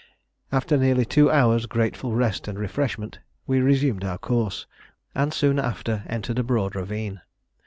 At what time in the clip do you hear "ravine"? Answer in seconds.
6.75-7.21